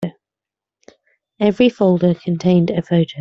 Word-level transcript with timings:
Every 1.39 1.69
folder 1.69 2.15
contained 2.15 2.71
a 2.71 2.81
photo. 2.81 3.05